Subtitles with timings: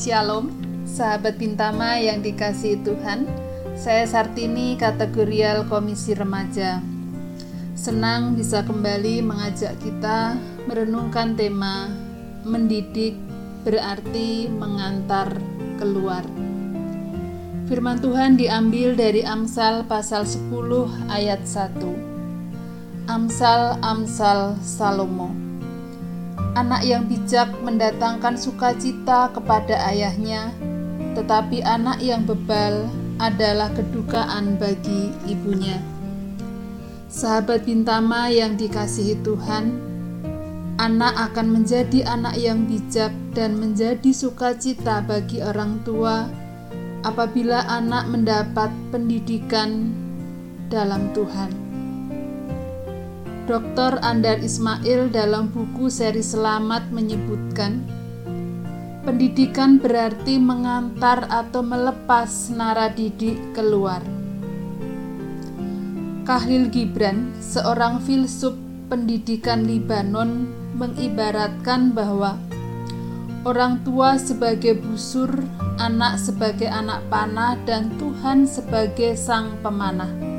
[0.00, 0.48] Shalom,
[0.88, 3.28] sahabat Bintama yang dikasihi Tuhan.
[3.76, 6.80] Saya Sartini, kategorial Komisi Remaja.
[7.76, 11.92] Senang bisa kembali mengajak kita merenungkan tema
[12.48, 13.12] mendidik
[13.60, 15.36] berarti mengantar
[15.76, 16.24] keluar.
[17.68, 20.48] Firman Tuhan diambil dari Amsal pasal 10
[21.12, 23.04] ayat 1.
[23.04, 25.49] Amsal Amsal Salomo
[26.58, 30.50] Anak yang bijak mendatangkan sukacita kepada ayahnya,
[31.14, 32.90] tetapi anak yang bebal
[33.22, 35.78] adalah kedukaan bagi ibunya.
[37.06, 39.78] Sahabat Bintama yang dikasihi Tuhan,
[40.82, 46.26] anak akan menjadi anak yang bijak dan menjadi sukacita bagi orang tua
[47.06, 49.94] apabila anak mendapat pendidikan
[50.66, 51.69] dalam Tuhan.
[53.50, 53.98] Dr.
[54.06, 57.82] Andar Ismail dalam buku seri Selamat menyebutkan,
[59.02, 64.06] pendidikan berarti mengantar atau melepas nara didik keluar.
[66.22, 68.54] Kahlil Gibran, seorang filsuf
[68.86, 70.46] pendidikan Libanon,
[70.78, 72.38] mengibaratkan bahwa
[73.42, 75.26] orang tua sebagai busur,
[75.82, 80.29] anak sebagai anak panah, dan Tuhan sebagai sang pemanah.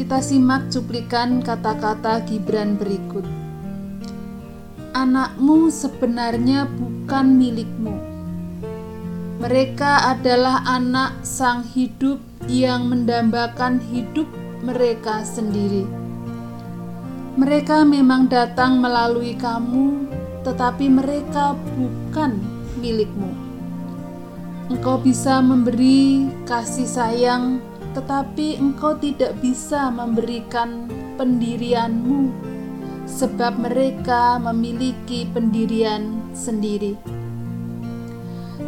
[0.00, 3.20] Kita simak cuplikan kata-kata Gibran berikut.
[4.96, 8.00] Anakmu sebenarnya bukan milikmu.
[9.44, 12.16] Mereka adalah anak sang hidup
[12.48, 14.24] yang mendambakan hidup
[14.64, 15.84] mereka sendiri.
[17.36, 20.08] Mereka memang datang melalui kamu,
[20.48, 22.40] tetapi mereka bukan
[22.80, 23.36] milikmu.
[24.72, 27.60] Engkau bisa memberi kasih sayang
[27.92, 30.86] tetapi engkau tidak bisa memberikan
[31.18, 32.30] pendirianmu,
[33.08, 36.94] sebab mereka memiliki pendirian sendiri.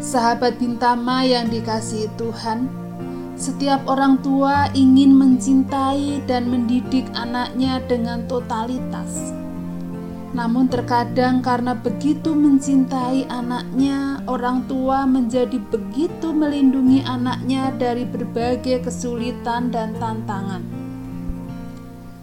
[0.02, 2.66] Sahabat Bintama yang dikasihi Tuhan,
[3.38, 9.42] setiap orang tua ingin mencintai dan mendidik anaknya dengan totalitas
[10.32, 19.68] namun terkadang karena begitu mencintai anaknya, orang tua menjadi begitu melindungi anaknya dari berbagai kesulitan
[19.68, 20.64] dan tantangan.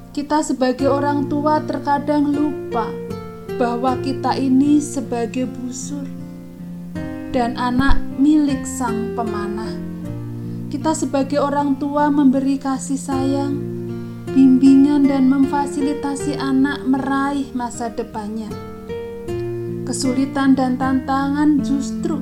[0.09, 2.89] Kita sebagai orang tua terkadang lupa
[3.61, 6.09] bahwa kita ini sebagai busur
[7.29, 9.77] dan anak milik sang pemanah.
[10.73, 13.78] Kita sebagai orang tua memberi kasih sayang,
[14.29, 18.49] bimbingan dan memfasilitasi anak meraih masa depannya.
[19.89, 22.21] Kesulitan dan tantangan justru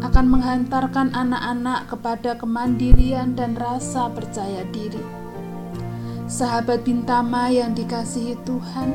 [0.00, 5.02] akan menghantarkan anak-anak kepada kemandirian dan rasa percaya diri.
[6.30, 8.88] Sahabat Bintama yang dikasihi Tuhan,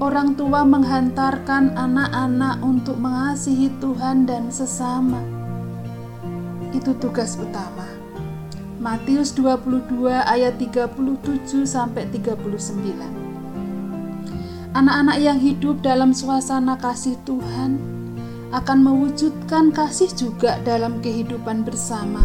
[0.00, 5.20] orang tua menghantarkan anak-anak untuk mengasihi Tuhan dan sesama.
[6.72, 7.99] Itu tugas utama.
[8.80, 14.72] Matius 22 ayat 37 sampai 39.
[14.72, 17.76] Anak-anak yang hidup dalam suasana kasih Tuhan
[18.56, 22.24] akan mewujudkan kasih juga dalam kehidupan bersama.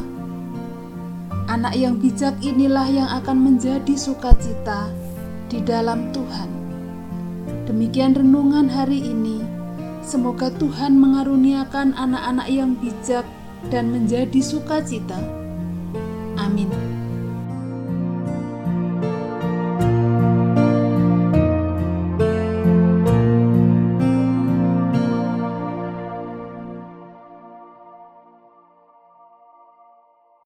[1.51, 4.87] Anak yang bijak inilah yang akan menjadi sukacita
[5.51, 6.47] di dalam Tuhan.
[7.67, 9.43] Demikian renungan hari ini.
[10.07, 13.27] Semoga Tuhan mengaruniakan anak-anak yang bijak
[13.67, 15.44] dan menjadi sukacita
[16.45, 17.04] Amém.